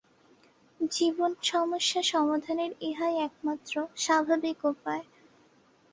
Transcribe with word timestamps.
জীবনসমস্যা-সমাধানের 0.79 2.71
ইহাই 2.81 3.15
একমাত্র 3.19 3.73
স্বাভাবিক 3.97 4.59
উপায়। 4.65 5.03